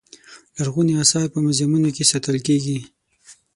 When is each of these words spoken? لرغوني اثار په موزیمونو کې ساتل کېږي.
لرغوني 0.57 0.93
اثار 1.03 1.25
په 1.33 1.39
موزیمونو 1.45 1.89
کې 1.95 2.09
ساتل 2.11 2.37
کېږي. 2.47 2.77